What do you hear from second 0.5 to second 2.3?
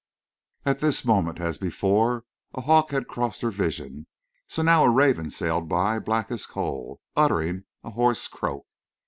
At this moment, as before,